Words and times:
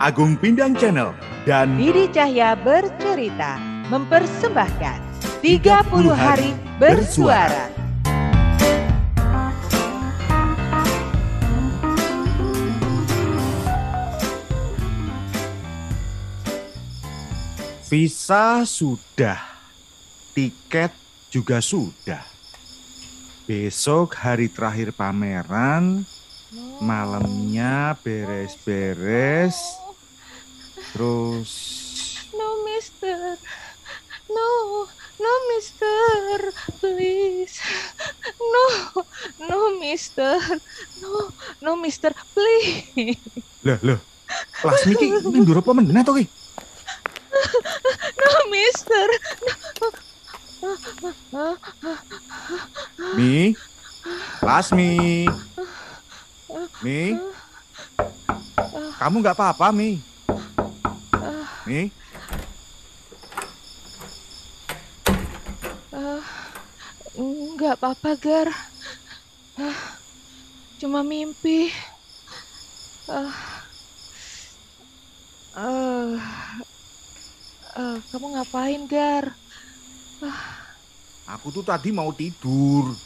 Agung 0.00 0.32
Pindang 0.40 0.72
Channel 0.72 1.12
dan 1.44 1.76
Didi 1.76 2.08
Cahya 2.08 2.56
bercerita 2.56 3.60
mempersembahkan 3.92 4.96
30 5.44 5.60
hari 6.16 6.56
bersuara. 6.80 7.68
Visa 17.92 18.64
sudah, 18.64 19.36
tiket 20.32 20.96
juga 21.28 21.60
sudah. 21.60 22.24
Besok 23.44 24.16
hari 24.16 24.48
terakhir 24.48 24.96
pameran, 24.96 26.08
malamnya 26.80 27.92
beres-beres, 28.00 29.60
terus 30.92 31.80
No, 32.30 32.62
mister. 32.64 33.36
No, 34.30 34.48
no, 35.18 35.32
mister. 35.50 36.54
Please. 36.78 37.58
No, 38.38 38.64
no, 39.50 39.58
mister. 39.82 40.38
No, 41.02 41.28
no, 41.60 41.70
mister. 41.76 42.14
Please. 42.32 43.18
Loh, 43.66 43.78
loh. 43.82 44.00
Lasmi 44.62 44.94
ki 44.94 45.06
mundur 45.26 45.58
apa 45.58 45.74
meneh 45.74 46.06
to 46.06 46.14
ki? 46.14 46.24
No, 48.14 48.30
mister. 48.54 49.06
Mi? 53.18 53.58
Lasmi. 54.38 55.26
Mi? 56.86 57.18
Kamu 59.02 59.16
nggak 59.18 59.34
apa-apa, 59.34 59.74
Mi? 59.74 60.09
Mi? 61.68 61.92
Ah, 65.92 66.24
Enggak 67.16 67.76
apa-apa, 67.76 68.16
Gar. 68.16 68.48
Ah, 69.60 69.80
Cuma 70.80 71.04
mimpi. 71.04 71.68
Ah, 73.10 73.34
ah, 75.52 76.16
ah, 77.76 77.96
kamu 78.08 78.26
ngapain, 78.38 78.82
Gar? 78.88 79.36
Aku 81.28 81.52
tuh 81.52 81.62
tadi 81.62 81.92
mau 81.92 82.10
tidur, 82.16 82.96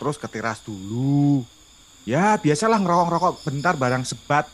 terus 0.00 0.16
ke 0.16 0.26
teras 0.30 0.64
dulu. 0.64 1.44
Ya, 2.08 2.40
biasalah 2.40 2.80
ngerokok-ngerokok 2.80 3.32
bentar 3.44 3.74
barang 3.76 4.08
sebat. 4.08 4.48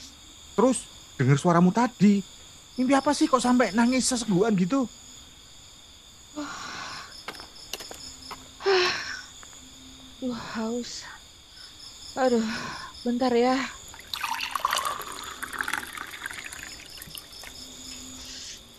Terus 0.58 0.82
denger 1.14 1.38
suaramu 1.38 1.70
tadi. 1.70 2.33
Mimpi 2.75 2.94
apa 2.94 3.14
sih 3.14 3.30
kok 3.30 3.39
sampai 3.39 3.70
nangis 3.70 4.11
seseguan 4.11 4.58
gitu? 4.58 4.91
Duh, 10.19 10.34
haus. 10.34 11.06
Aduh, 12.19 12.42
bentar 13.06 13.31
ya. 13.31 13.55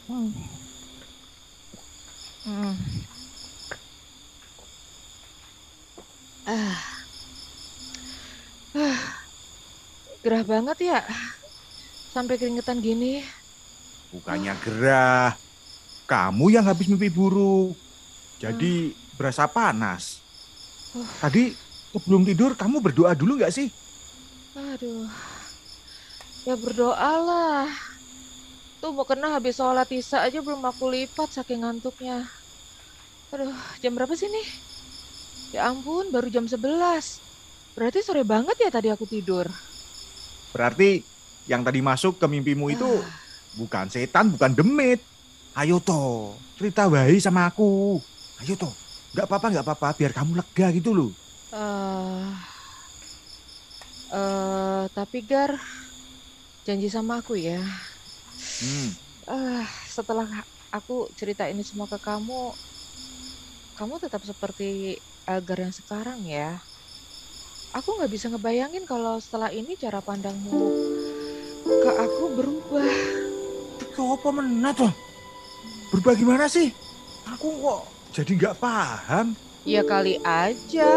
Hmm. 0.05 0.31
Hmm. 2.43 2.75
Ah. 6.45 6.77
Ah. 8.75 9.01
Gerah 10.25 10.43
banget 10.43 10.77
ya. 10.83 10.99
Sampai 12.11 12.35
keringetan 12.41 12.83
gini. 12.83 13.21
Bukannya 14.13 14.53
gerah. 14.61 15.33
Kamu 16.05 16.53
yang 16.53 16.65
habis 16.67 16.85
mimpi 16.85 17.09
buruk. 17.09 17.73
Jadi 18.37 18.93
berasa 19.17 19.49
panas. 19.49 20.21
Uh. 20.93 21.07
Tadi 21.23 21.55
sebelum 21.95 22.27
tidur 22.27 22.53
kamu 22.53 22.83
berdoa 22.83 23.15
dulu 23.15 23.39
nggak 23.39 23.53
sih? 23.53 23.71
Aduh. 24.53 25.09
Ya 26.45 26.53
berdoalah. 26.53 27.71
Tuh 28.83 28.93
mau 28.93 29.07
kena 29.07 29.33
habis 29.33 29.57
sholat 29.57 29.89
isya 29.89 30.21
aja 30.21 30.43
belum 30.45 30.61
aku 30.61 30.93
lipat 30.93 31.33
saking 31.33 31.65
ngantuknya. 31.65 32.27
Aduh, 33.33 33.49
jam 33.81 33.97
berapa 33.97 34.13
sih 34.13 34.29
nih? 34.29 34.47
Ya 35.57 35.71
ampun, 35.71 36.13
baru 36.13 36.29
jam 36.29 36.45
11. 36.45 36.61
Berarti 37.73 37.99
sore 38.05 38.21
banget 38.21 38.55
ya 38.61 38.69
tadi 38.69 38.93
aku 38.93 39.09
tidur. 39.09 39.49
Berarti 40.53 41.03
yang 41.49 41.65
tadi 41.65 41.81
masuk 41.81 42.21
ke 42.21 42.25
mimpimu 42.29 42.71
itu 42.71 42.87
Ah. 42.87 43.24
Bukan 43.55 43.85
setan, 43.93 44.25
bukan 44.33 44.51
demit. 44.57 44.99
Ayo 45.55 45.79
toh, 45.79 46.35
cerita 46.59 46.91
bayi 46.91 47.17
sama 47.23 47.47
aku. 47.47 48.03
Ayo 48.43 48.53
toh, 48.59 48.73
nggak 49.15 49.25
apa-apa, 49.27 49.47
nggak 49.55 49.65
apa-apa, 49.65 49.87
biar 49.95 50.11
kamu 50.11 50.31
lega 50.39 50.67
gitu 50.75 50.91
loh. 50.91 51.11
Eh, 51.55 52.27
eh, 54.13 54.83
tapi 54.95 55.17
Gar, 55.25 55.51
janji 56.65 56.87
sama 56.91 57.13
aku 57.21 57.33
ya. 57.37 57.61
Hmm, 58.61 58.89
Eh, 59.25 59.65
setelah 59.89 60.27
aku 60.69 61.09
cerita 61.17 61.49
ini 61.49 61.63
semua 61.65 61.87
ke 61.89 61.97
kamu, 61.97 62.53
kamu 63.77 63.95
tetap 64.03 64.21
seperti 64.23 64.99
Elgar 65.25 65.57
yang 65.65 65.73
sekarang 65.73 66.19
ya. 66.25 66.61
Aku 67.75 67.89
nggak 67.99 68.11
bisa 68.15 68.31
ngebayangin 68.31 68.87
kalau 68.87 69.19
setelah 69.19 69.51
ini 69.51 69.75
cara 69.75 69.99
pandangmu 69.99 70.61
ke 71.83 71.91
aku 71.91 72.25
berubah. 72.37 73.24
Apa 74.15 74.29
meneh 74.29 74.73
toh? 74.73 74.91
Berubah 75.93 76.13
gimana 76.17 76.45
sih? 76.49 76.73
Aku 77.29 77.49
kok 77.61 77.81
jadi 78.15 78.31
nggak 78.37 78.57
paham. 78.57 79.35
Ya 79.65 79.81
kali 79.81 80.21
aja 80.21 80.89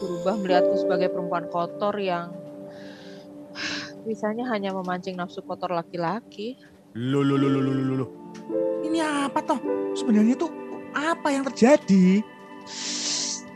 berubah 0.00 0.36
melihatku 0.36 0.76
sebagai 0.80 1.08
perempuan 1.08 1.48
kotor 1.48 1.96
yang 1.96 2.32
bisanya 4.08 4.48
hanya 4.52 4.72
memancing 4.72 5.16
nafsu 5.16 5.42
kotor 5.44 5.72
laki-laki. 5.72 6.56
Loh, 6.96 7.22
loh, 7.22 7.38
loh, 7.38 7.48
loh, 7.48 7.62
loh, 7.62 7.96
loh. 8.04 8.10
Ini 8.82 8.98
apa 9.28 9.40
toh? 9.44 9.60
Sebenarnya 9.94 10.34
tuh 10.34 10.50
apa 10.90 11.30
yang 11.30 11.46
terjadi? 11.46 12.22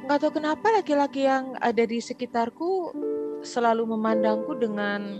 Nggak 0.05 0.19
tahu 0.21 0.33
kenapa 0.37 0.67
laki-laki 0.69 1.25
yang 1.25 1.57
ada 1.59 1.83
di 1.89 1.99
sekitarku 1.99 2.93
selalu 3.41 3.89
memandangku 3.97 4.53
dengan 4.57 5.17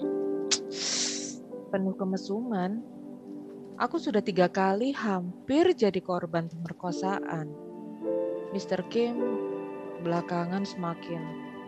penuh 1.73 1.95
kemesuman. 1.97 2.85
Aku 3.75 3.99
sudah 3.99 4.23
tiga 4.23 4.47
kali 4.47 4.95
hampir 4.95 5.75
jadi 5.75 5.99
korban 5.99 6.47
pemerkosaan. 6.47 7.51
Mr. 8.55 8.87
Kim 8.87 9.19
belakangan 10.07 10.63
semakin 10.63 11.19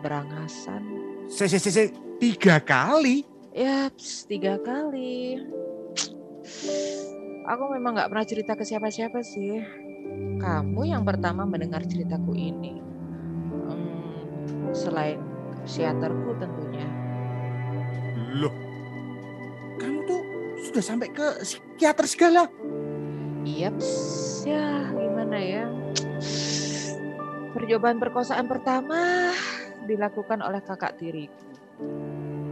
berangasan. 0.06 0.86
Se, 1.26 1.50
se, 1.50 1.58
se, 1.58 1.70
se, 1.74 1.84
tiga 2.22 2.62
kali. 2.62 3.26
Yaps, 3.50 4.30
tiga 4.30 4.54
kali. 4.62 5.42
Aku 7.50 7.64
memang 7.74 7.98
nggak 7.98 8.10
pernah 8.14 8.26
cerita 8.28 8.52
ke 8.54 8.62
siapa-siapa 8.62 9.18
sih. 9.26 9.58
Kamu 10.38 10.86
yang 10.86 11.02
pertama 11.02 11.42
mendengar 11.42 11.82
ceritaku 11.82 12.38
ini. 12.38 12.78
Hmm, 13.66 14.70
selain 14.70 15.18
psikiaterku 15.66 16.38
tentunya. 16.38 16.86
Loh, 18.38 18.54
sudah 20.76 20.92
sampai 20.92 21.08
ke 21.08 21.40
psikiater 21.40 22.04
segala. 22.04 22.52
Yaps, 23.48 23.88
ya 24.44 24.92
gimana 24.92 25.40
ya. 25.40 25.64
Percobaan 27.56 27.96
perkosaan 27.96 28.44
pertama 28.44 29.32
dilakukan 29.88 30.44
oleh 30.44 30.60
kakak 30.60 31.00
tiriku. 31.00 31.32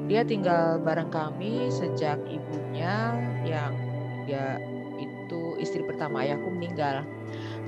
Dia 0.09 0.25
tinggal 0.25 0.81
bareng 0.81 1.13
kami 1.13 1.69
sejak 1.69 2.17
ibunya 2.25 3.13
yang 3.45 3.77
dia 4.25 4.57
itu 4.97 5.61
istri 5.61 5.85
pertama 5.85 6.25
ayahku 6.25 6.49
meninggal. 6.49 7.05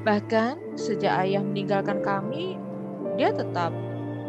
Bahkan 0.08 0.80
sejak 0.80 1.20
ayah 1.28 1.44
meninggalkan 1.44 2.00
kami, 2.00 2.56
dia 3.20 3.28
tetap 3.28 3.76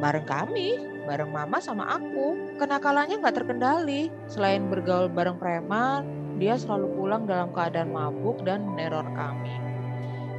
bareng 0.03 0.27
kami, 0.27 0.75
bareng 1.07 1.31
mama 1.31 1.63
sama 1.63 1.87
aku. 1.87 2.59
Kenakalannya 2.59 3.23
nggak 3.23 3.37
terkendali. 3.39 4.11
Selain 4.27 4.67
bergaul 4.67 5.07
bareng 5.07 5.39
preman, 5.39 6.16
dia 6.37 6.53
selalu 6.57 6.87
pulang 6.93 7.25
dalam 7.25 7.49
keadaan 7.49 7.89
mabuk 7.93 8.45
dan 8.45 8.61
meneror 8.65 9.05
kami. 9.17 9.53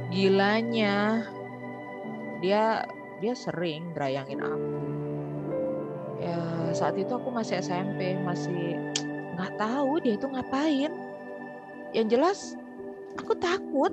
Gilanya, 0.09 1.27
dia 2.39 2.87
dia 3.19 3.33
sering 3.35 3.91
berayangin 3.91 4.39
aku. 4.39 4.79
Ya 6.19 6.39
saat 6.71 6.95
itu 6.95 7.11
aku 7.11 7.29
masih 7.31 7.59
SMP, 7.59 8.15
masih 8.23 8.79
nggak 9.35 9.59
tahu 9.59 9.99
dia 9.99 10.15
itu 10.15 10.27
ngapain. 10.27 10.91
Yang 11.91 12.07
jelas 12.15 12.39
aku 13.19 13.35
takut, 13.35 13.91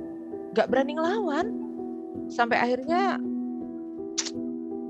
nggak 0.54 0.70
berani 0.70 0.94
ngelawan. 0.94 1.46
Sampai 2.30 2.58
akhirnya 2.58 3.18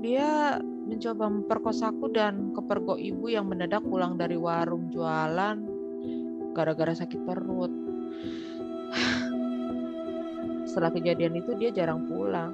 dia 0.05 0.61
mencoba 0.87 1.27
memperkosaku 1.27 2.13
dan 2.15 2.55
kepergok 2.55 2.95
ibu 2.95 3.27
yang 3.27 3.51
mendadak 3.51 3.83
pulang 3.83 4.15
dari 4.15 4.39
warung 4.39 4.87
jualan 4.87 5.76
gara-gara 6.57 6.97
sakit 6.97 7.21
perut. 7.21 7.69
Setelah 10.65 10.89
kejadian 10.89 11.37
itu 11.37 11.53
dia 11.53 11.69
jarang 11.69 12.09
pulang 12.09 12.53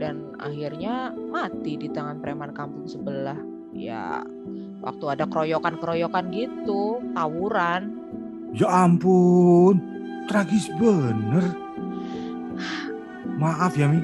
dan 0.00 0.32
akhirnya 0.40 1.12
mati 1.12 1.76
di 1.76 1.92
tangan 1.92 2.24
preman 2.24 2.56
kampung 2.56 2.88
sebelah. 2.88 3.36
Ya, 3.76 4.24
waktu 4.80 5.04
ada 5.12 5.28
keroyokan-keroyokan 5.28 6.32
gitu, 6.32 7.04
tawuran. 7.12 8.00
Ya 8.56 8.64
ampun, 8.64 9.76
tragis 10.24 10.72
bener. 10.80 11.44
Maaf 13.36 13.76
ya 13.76 13.86
Mi, 13.86 14.00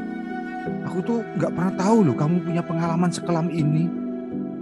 aku 0.85 0.99
tuh 1.01 1.19
nggak 1.41 1.53
pernah 1.57 1.73
tahu 1.75 1.97
loh 2.07 2.17
kamu 2.17 2.45
punya 2.45 2.63
pengalaman 2.63 3.11
sekelam 3.11 3.49
ini. 3.49 3.89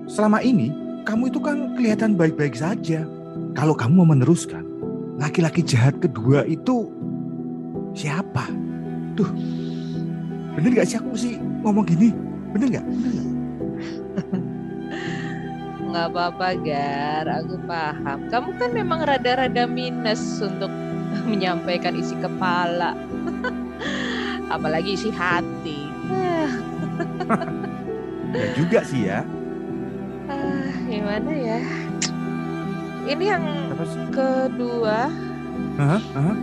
Selama 0.07 0.39
ini 0.41 0.71
kamu 1.03 1.35
itu 1.35 1.39
kan 1.43 1.75
kelihatan 1.75 2.15
baik-baik 2.15 2.55
saja. 2.55 3.05
Kalau 3.53 3.77
kamu 3.77 4.03
mau 4.03 4.09
meneruskan, 4.17 4.65
laki-laki 5.21 5.61
jahat 5.61 6.01
kedua 6.01 6.43
itu 6.49 6.89
siapa? 7.93 8.49
Tuh, 9.13 9.29
bener 10.57 10.81
gak 10.81 10.89
sih 10.89 10.97
aku 10.97 11.13
mesti 11.13 11.31
ngomong 11.61 11.85
gini? 11.85 12.09
Bener 12.57 12.81
gak? 12.81 12.87
Bener 12.87 13.13
gak? 13.13 13.29
Nggak 15.93 16.09
apa-apa, 16.09 16.57
Gar. 16.65 17.27
Aku 17.45 17.61
paham. 17.69 18.25
Kamu 18.33 18.57
kan 18.57 18.73
memang 18.73 19.05
rada-rada 19.05 19.69
minus 19.69 20.41
untuk 20.41 20.73
menyampaikan 21.31 21.93
isi 21.93 22.17
kepala. 22.17 22.97
Apalagi 24.57 24.97
isi 24.97 25.13
hati. 25.13 25.93
Ya 28.33 28.47
juga 28.57 28.81
sih 28.89 29.05
ya. 29.05 29.21
Ah, 30.33 30.73
gimana 30.89 31.29
ya? 31.29 31.61
Ini 33.03 33.25
yang 33.35 33.45
kedua, 34.15 35.11
Hah? 35.75 36.01
Hah? 36.15 36.35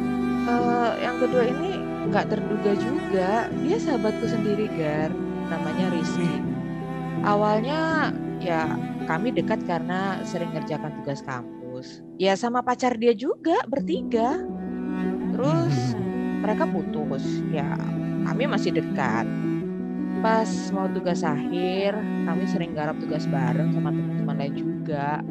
eh, 0.44 0.92
yang 1.08 1.16
kedua 1.24 1.44
ini 1.48 1.80
nggak 2.12 2.36
terduga 2.36 2.72
juga. 2.76 3.48
Dia 3.64 3.78
sahabatku 3.80 4.28
sendiri, 4.28 4.68
Gar. 4.76 5.08
Namanya 5.48 5.88
Rizky. 5.96 6.44
Awalnya 7.24 8.12
ya 8.44 8.76
kami 9.08 9.32
dekat 9.32 9.64
karena 9.64 10.20
sering 10.28 10.52
ngerjakan 10.52 10.92
tugas 11.00 11.24
kampus. 11.24 12.04
Ya 12.20 12.36
sama 12.36 12.60
pacar 12.60 13.00
dia 13.00 13.16
juga 13.16 13.64
bertiga. 13.72 14.44
Terus 15.32 15.96
mereka 16.44 16.68
putus. 16.68 17.24
Ya 17.56 17.80
kami 18.28 18.52
masih 18.52 18.76
dekat. 18.76 19.24
Pas 20.20 20.52
mau 20.76 20.92
tugas 20.92 21.24
akhir, 21.24 21.96
kami 22.28 22.44
sering 22.52 22.76
garap 22.76 23.00
tugas 23.00 23.24
bareng 23.32 23.72
sama 23.72 23.96
teman-teman 23.96 24.36
lain 24.36 24.56
juga. 24.60 25.24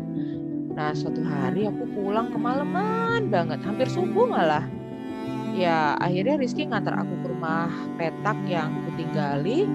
Nah 0.78 0.94
suatu 0.94 1.26
hari 1.26 1.66
aku 1.66 1.90
pulang 1.90 2.30
kemalaman 2.30 3.26
banget, 3.26 3.58
hampir 3.66 3.90
subuh 3.90 4.30
malah. 4.30 4.62
Ya 5.58 5.98
akhirnya 5.98 6.38
Rizky 6.38 6.70
ngantar 6.70 6.94
aku 6.94 7.18
ke 7.18 7.26
rumah 7.34 7.66
petak 7.98 8.38
yang 8.46 8.70
kutinggali 8.86 9.66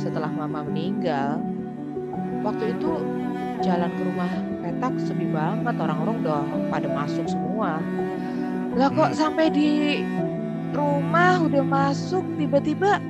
setelah 0.00 0.32
mama 0.32 0.64
meninggal. 0.64 1.36
Waktu 2.40 2.72
itu 2.80 2.96
jalan 3.60 3.92
ke 3.92 4.02
rumah 4.08 4.32
petak 4.64 4.96
sepi 5.04 5.28
banget, 5.28 5.76
orang-orang 5.76 6.24
udah 6.24 6.48
pada 6.72 6.88
masuk 6.88 7.28
semua. 7.28 7.84
Lah 8.72 8.88
kok 8.88 9.12
sampai 9.12 9.52
di 9.52 10.00
rumah 10.72 11.44
udah 11.44 11.60
masuk 11.60 12.24
tiba-tiba 12.40 13.04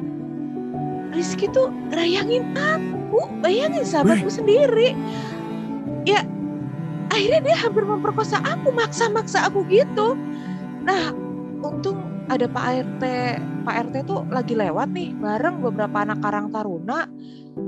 Rizky 1.15 1.47
tuh 1.55 1.71
rayangin 1.95 2.51
aku, 2.59 3.31
bayangin 3.39 3.87
sahabatku 3.87 4.27
sendiri. 4.27 4.99
Ya 6.03 6.27
akhirnya 7.12 7.41
dia 7.44 7.56
hampir 7.61 7.85
memperkosa 7.85 8.41
aku, 8.41 8.73
maksa-maksa 8.73 9.53
aku 9.53 9.69
gitu. 9.69 10.17
Nah 10.82 11.12
untung 11.61 12.00
ada 12.32 12.49
Pak 12.49 12.64
RT, 12.88 13.05
Pak 13.69 13.76
RT 13.91 13.94
tuh 14.09 14.25
lagi 14.32 14.56
lewat 14.56 14.88
nih 14.97 15.12
bareng 15.20 15.61
beberapa 15.61 16.00
anak 16.00 16.25
Karang 16.25 16.49
Taruna. 16.49 17.05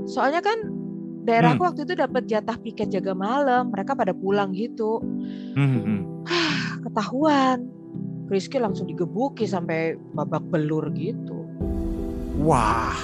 Soalnya 0.09 0.41
kan 0.41 0.57
daerahku 1.25 1.61
waktu 1.61 1.85
itu 1.85 1.93
dapat 1.93 2.25
jatah 2.25 2.57
piket 2.57 2.89
jaga 2.89 3.13
malam, 3.13 3.69
mereka 3.69 3.93
pada 3.93 4.11
pulang 4.17 4.49
gitu. 4.57 4.99
Hmm, 5.53 5.69
hmm. 5.85 6.01
Ketahuan, 6.89 7.69
Rizky 8.29 8.57
langsung 8.57 8.89
digebuki 8.89 9.45
sampai 9.45 9.93
babak 10.17 10.41
belur 10.49 10.89
gitu. 10.97 11.45
Wah, 12.41 12.97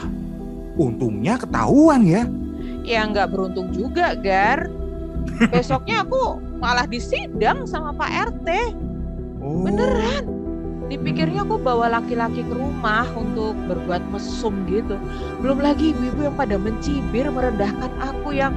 untungnya 0.77 1.37
ketahuan 1.37 2.05
ya. 2.05 2.25
Ya 2.81 3.05
nggak 3.05 3.29
beruntung 3.29 3.69
juga, 3.73 4.17
Gar. 4.17 4.80
Besoknya 5.49 6.03
aku 6.03 6.41
malah 6.61 6.85
disidang 6.85 7.65
sama 7.65 7.95
Pak 7.95 8.11
RT. 8.33 8.49
Oh. 9.41 9.63
Beneran. 9.65 10.25
Dipikirnya 10.91 11.47
aku 11.47 11.55
bawa 11.55 11.87
laki-laki 11.87 12.43
ke 12.43 12.51
rumah 12.51 13.07
untuk 13.15 13.55
berbuat 13.71 14.03
mesum 14.11 14.67
gitu. 14.67 14.99
Belum 15.39 15.63
lagi 15.63 15.95
ibu-ibu 15.95 16.27
yang 16.27 16.35
pada 16.35 16.59
mencibir, 16.59 17.31
merendahkan 17.31 17.87
aku 18.03 18.35
yang 18.35 18.51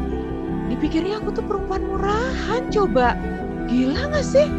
dipikirnya 0.67 1.23
aku 1.23 1.31
tuh 1.31 1.47
perempuan 1.47 1.87
murahan 1.87 2.67
coba. 2.75 3.15
Gila 3.71 4.11
gak 4.11 4.27
sih? 4.27 4.51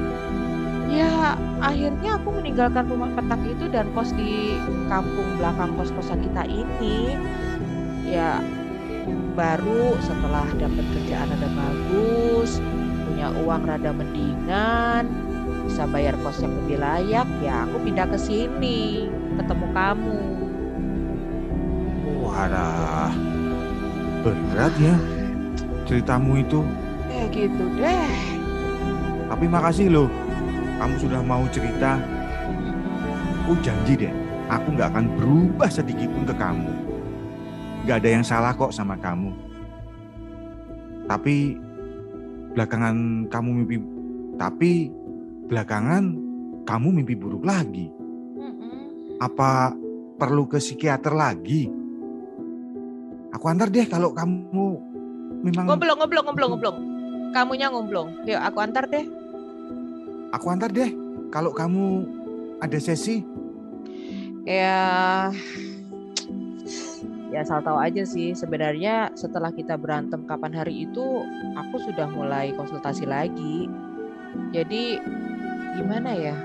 Ya 0.87 1.35
akhirnya 1.59 2.15
aku 2.15 2.29
meninggalkan 2.31 2.87
rumah 2.87 3.11
petak 3.17 3.41
itu 3.43 3.67
dan 3.67 3.91
kos 3.91 4.13
di 4.15 4.55
kampung 4.87 5.27
belakang 5.35 5.75
kos-kosan 5.75 6.23
kita 6.23 6.47
ini. 6.47 7.19
Ya 8.07 8.39
baru 9.35 9.93
setelah 10.01 10.47
dapat 10.55 10.85
kerjaan 10.95 11.29
rada 11.29 11.49
bagus, 11.53 12.63
punya 13.05 13.29
uang 13.43 13.67
rada 13.67 13.91
mendingan, 13.91 15.11
bisa 15.67 15.85
bayar 15.85 16.15
kos 16.23 16.41
yang 16.41 16.55
lebih 16.63 16.77
layak, 16.79 17.27
ya 17.43 17.67
aku 17.67 17.77
pindah 17.83 18.07
ke 18.09 18.17
sini, 18.17 19.11
ketemu 19.35 19.65
kamu. 19.75 20.21
Wadah, 22.23 23.11
berat 24.23 24.73
ya 24.79 24.95
ceritamu 25.85 26.41
itu. 26.41 26.65
Ya 27.11 27.29
gitu 27.29 27.65
deh. 27.77 28.13
Tapi 29.29 29.45
makasih 29.45 29.87
loh, 29.89 30.09
kamu 30.81 30.95
sudah 31.01 31.21
mau 31.21 31.45
cerita. 31.53 32.01
Aku 33.45 33.53
janji 33.61 33.93
deh, 33.93 34.13
aku 34.49 34.73
nggak 34.73 34.89
akan 34.93 35.05
berubah 35.17 35.69
sedikit 35.69 36.09
pun 36.09 36.25
ke 36.25 36.33
kamu. 36.33 36.84
Gak 37.85 38.01
ada 38.01 38.09
yang 38.09 38.25
salah 38.25 38.57
kok 38.57 38.73
sama 38.73 38.97
kamu. 38.97 39.29
Tapi 41.05 41.53
belakangan 42.57 43.29
kamu 43.29 43.49
mimpi, 43.61 43.77
tapi 44.41 44.89
belakangan 45.45 46.03
kamu 46.65 46.87
mimpi 46.89 47.13
buruk 47.13 47.45
lagi. 47.45 47.93
Apa 49.21 49.77
perlu 50.17 50.49
ke 50.49 50.57
psikiater 50.57 51.13
lagi? 51.13 51.69
Aku 53.37 53.45
antar 53.53 53.69
deh 53.69 53.85
kalau 53.85 54.15
kamu 54.17 54.81
memang 55.45 55.69
Ngomblong, 55.69 55.97
ngomblong, 56.01 56.25
ngomblong, 56.25 56.49
ngomblong. 56.57 56.77
Kamunya 57.37 57.67
ngomblong. 57.69 58.07
Yuk 58.25 58.41
aku 58.41 58.57
antar 58.65 58.89
deh. 58.89 59.05
aku 60.33 60.51
antar 60.51 60.67
deh 60.67 60.91
kalau 61.31 61.53
kamu 61.55 62.03
ada 62.59 62.79
sesi. 62.81 63.23
Ya, 64.45 65.31
ya 67.35 67.43
asal 67.43 67.59
tahu 67.59 67.75
aja 67.75 68.07
sih. 68.07 68.31
Sebenarnya 68.31 69.11
setelah 69.11 69.51
kita 69.51 69.75
berantem 69.75 70.23
kapan 70.23 70.55
hari 70.55 70.87
itu, 70.87 71.27
aku 71.59 71.83
sudah 71.83 72.07
mulai 72.07 72.55
konsultasi 72.55 73.03
lagi. 73.03 73.67
Jadi 74.55 74.95
gimana 75.75 76.15
ya? 76.15 76.35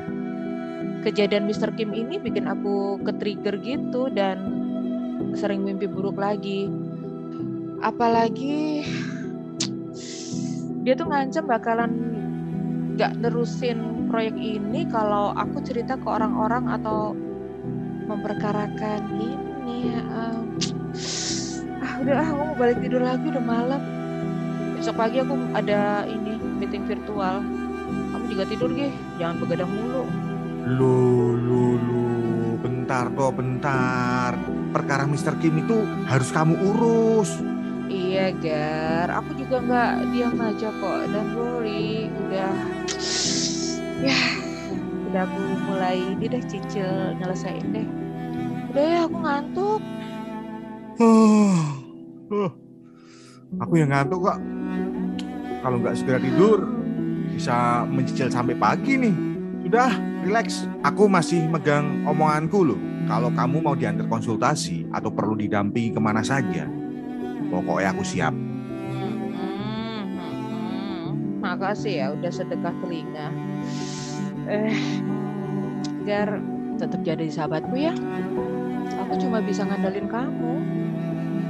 Kejadian 1.06 1.46
Mr. 1.46 1.70
Kim 1.78 1.94
ini 1.94 2.18
bikin 2.18 2.50
aku 2.50 2.98
ke-trigger 3.06 3.54
gitu 3.62 4.10
dan 4.10 4.42
sering 5.38 5.62
mimpi 5.62 5.86
buruk 5.86 6.18
lagi. 6.18 6.66
Apalagi 7.86 8.82
dia 10.82 10.98
tuh 10.98 11.06
ngancam 11.06 11.46
bakalan 11.46 11.92
nggak 12.98 13.16
nerusin 13.22 14.10
proyek 14.10 14.34
ini 14.36 14.84
kalau 14.90 15.32
aku 15.38 15.62
cerita 15.62 15.94
ke 15.96 16.04
orang-orang 16.04 16.66
atau 16.68 17.14
memperkarakan 18.10 19.00
ini 19.16 19.49
ya, 19.70 20.00
em. 20.02 20.44
ah 21.80 21.92
udah 22.02 22.14
ah 22.18 22.28
aku 22.32 22.42
mau 22.50 22.56
balik 22.58 22.78
tidur 22.82 23.02
lagi 23.02 23.26
udah 23.30 23.44
malam. 23.44 23.82
Besok 24.76 24.96
pagi 24.96 25.20
aku 25.20 25.34
ada 25.52 26.04
ini 26.08 26.40
meeting 26.58 26.88
virtual. 26.88 27.44
Kamu 28.10 28.24
juga 28.30 28.44
tidur 28.48 28.70
gih 28.74 28.92
jangan 29.20 29.36
begadang 29.42 29.70
mulu. 29.70 30.04
Lu, 30.70 31.00
lu, 31.40 31.64
lu, 31.80 32.04
bentar 32.60 33.08
toh, 33.12 33.32
bentar. 33.32 34.36
Perkara 34.70 35.08
Mr. 35.08 35.34
Kim 35.40 35.60
itu 35.62 35.86
harus 36.06 36.28
kamu 36.30 36.54
urus. 36.74 37.30
iya 37.90 38.30
gar. 38.38 39.08
Aku 39.18 39.34
juga 39.34 39.58
nggak 39.58 39.92
diam 40.14 40.38
aja 40.38 40.68
kok. 40.70 40.98
Dan 41.10 41.26
worry. 41.34 42.06
Udah. 42.28 42.54
Ya 44.00 44.20
udah 45.10 45.26
aku 45.26 45.42
mulai 45.66 45.98
ini 45.98 46.30
deh 46.30 46.44
cicil 46.46 47.18
nyelesain 47.18 47.66
deh 47.74 47.82
udah 48.70 48.86
ya 48.86 49.00
aku 49.10 49.18
ngantuk. 49.18 49.80
Aku 53.58 53.72
yang 53.74 53.90
ngantuk 53.90 54.20
kok. 54.30 54.38
Kalau 55.60 55.76
nggak 55.82 55.98
segera 55.98 56.22
tidur, 56.22 56.70
bisa 57.34 57.82
mencicil 57.90 58.30
sampai 58.30 58.54
pagi 58.54 58.94
nih. 58.94 59.14
Sudah, 59.66 59.90
relax. 60.22 60.70
Aku 60.86 61.10
masih 61.10 61.50
megang 61.50 62.06
omonganku 62.06 62.62
loh. 62.62 62.80
Kalau 63.10 63.34
kamu 63.34 63.58
mau 63.58 63.74
diantar 63.74 64.06
konsultasi 64.06 64.86
atau 64.94 65.10
perlu 65.10 65.34
didampingi 65.34 65.90
ke 65.90 66.00
mana 66.00 66.22
saja, 66.22 66.70
pokoknya 67.50 67.90
aku 67.90 68.06
siap. 68.06 68.34
Makasih 71.42 71.94
ya 71.98 72.06
udah 72.14 72.30
sedekah 72.30 72.74
telinga. 72.78 73.34
Eh, 74.46 74.78
Gar, 76.06 76.38
tetap 76.78 77.02
jadi 77.02 77.26
sahabatku 77.26 77.74
ya. 77.74 77.92
Aku 79.10 79.26
cuma 79.26 79.42
bisa 79.42 79.66
ngandalin 79.66 80.06
kamu. 80.06 80.54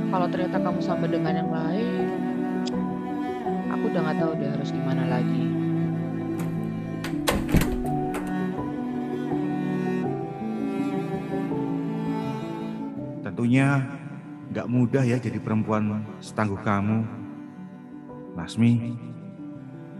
Kalau 0.08 0.26
ternyata 0.32 0.56
kamu 0.64 0.80
sama 0.80 1.04
dengan 1.04 1.44
yang 1.44 1.52
lain, 1.52 2.08
aku 3.68 3.84
udah 3.92 4.00
nggak 4.00 4.16
tahu 4.16 4.32
deh 4.40 4.48
harus 4.48 4.72
gimana 4.72 5.04
lagi. 5.04 5.44
Tentunya 13.28 13.84
nggak 14.56 14.64
mudah 14.72 15.04
ya 15.04 15.20
jadi 15.20 15.36
perempuan 15.36 16.00
setangguh 16.24 16.64
kamu. 16.64 17.04
Lasmi, 18.40 18.96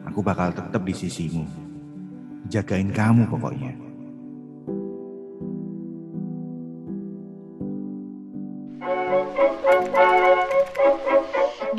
aku 0.09 0.25
bakal 0.25 0.49
tetap 0.57 0.81
di 0.81 0.97
sisimu. 0.97 1.45
Jagain 2.49 2.89
kamu 2.89 3.29
pokoknya. 3.29 3.90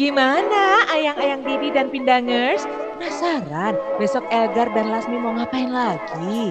Gimana 0.02 0.90
ayang-ayang 0.90 1.46
Didi 1.46 1.70
dan 1.70 1.94
Pindangers? 1.94 2.66
Penasaran 2.98 3.78
besok 4.02 4.26
Elgar 4.34 4.74
dan 4.74 4.90
Lasmi 4.90 5.14
mau 5.14 5.30
ngapain 5.38 5.70
lagi? 5.70 6.50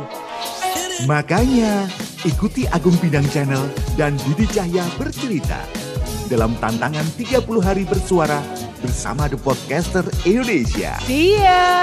Makanya, 1.10 1.90
ikuti 2.22 2.70
Agung 2.70 2.94
Bidang 3.02 3.26
Channel 3.34 3.66
dan 3.98 4.14
Didi 4.22 4.46
Cahya 4.46 4.86
bercerita 4.94 5.66
dalam 6.30 6.54
tantangan 6.62 7.02
30 7.18 7.42
hari 7.58 7.82
bersuara 7.90 8.38
bersama 8.78 9.26
The 9.26 9.34
Podcaster 9.42 10.06
Indonesia. 10.22 10.94
See 11.02 11.34
ya! 11.34 11.74